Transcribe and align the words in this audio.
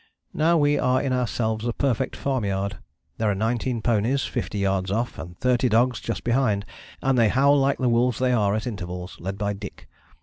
Now 0.33 0.57
we 0.57 0.79
are 0.79 0.99
in 0.99 1.13
ourselves 1.13 1.63
a 1.67 1.73
perfect 1.73 2.15
farmyard. 2.15 2.79
There 3.19 3.29
are 3.29 3.35
nineteen 3.35 3.83
ponies 3.83 4.23
fifty 4.23 4.57
yards 4.57 4.89
off 4.89 5.19
and 5.19 5.37
thirty 5.37 5.69
dogs 5.69 5.99
just 5.99 6.23
behind, 6.23 6.65
and 7.03 7.19
they 7.19 7.29
howl 7.29 7.59
like 7.59 7.77
the 7.77 7.87
wolves 7.87 8.17
they 8.17 8.31
are 8.31 8.55
at 8.55 8.65
intervals, 8.65 9.17
led 9.19 9.37
by 9.37 9.53
Dyk. 9.53 9.85